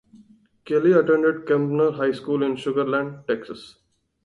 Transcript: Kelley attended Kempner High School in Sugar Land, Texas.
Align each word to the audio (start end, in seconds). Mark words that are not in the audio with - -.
Kelley 0.65 0.93
attended 0.93 1.45
Kempner 1.45 1.93
High 1.95 2.13
School 2.13 2.41
in 2.41 2.55
Sugar 2.55 2.85
Land, 2.87 3.27
Texas. 3.27 3.75